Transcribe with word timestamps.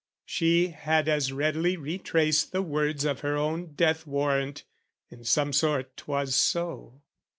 She 0.25 0.69
had 0.69 1.07
as 1.07 1.31
readily 1.31 1.77
re 1.77 1.99
traced 1.99 2.51
the 2.51 2.63
words 2.63 3.05
Of 3.05 3.19
her 3.19 3.37
own 3.37 3.73
death 3.75 4.07
warrant, 4.07 4.63
in 5.11 5.23
some 5.23 5.53
sort 5.53 5.95
'twas 5.95 6.35
so. 6.35 7.03